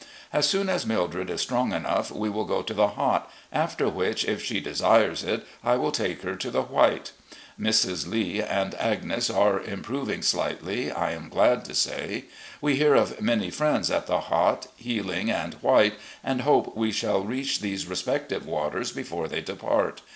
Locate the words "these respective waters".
17.61-18.91